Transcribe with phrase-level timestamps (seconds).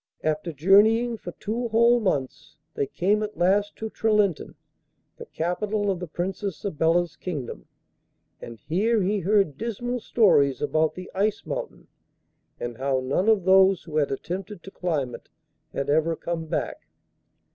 [0.23, 4.55] After journeying for two whole months they came at last to Trelintin,
[5.17, 7.67] the capital of the Princess Sabella's kingdom,
[8.41, 11.85] and here he heard dismal stories about the Ice Mountain,
[12.59, 15.29] and how none of those who had attempted to climb it
[15.71, 16.87] had ever come back.